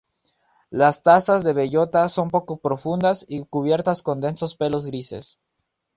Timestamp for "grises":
4.87-5.37